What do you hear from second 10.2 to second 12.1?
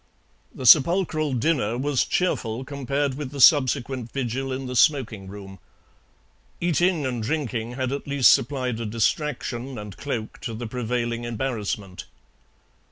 to the prevailing embarrassment.